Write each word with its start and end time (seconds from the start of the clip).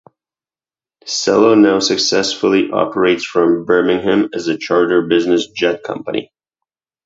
Cello 1.05 1.53
now 1.53 1.77
successfully 1.77 2.71
operates 2.71 3.23
from 3.23 3.65
Birmingham 3.65 4.29
as 4.33 4.47
a 4.47 4.57
charter 4.57 5.03
business 5.03 5.47
jet 5.51 5.83
company. 5.83 6.31